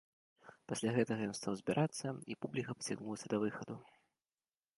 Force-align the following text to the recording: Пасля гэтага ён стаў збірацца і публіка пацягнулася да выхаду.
Пасля 0.71 0.93
гэтага 0.95 1.27
ён 1.31 1.35
стаў 1.39 1.53
збірацца 1.59 2.07
і 2.35 2.39
публіка 2.47 2.71
пацягнулася 2.81 3.27
да 3.37 3.45
выхаду. 3.45 3.75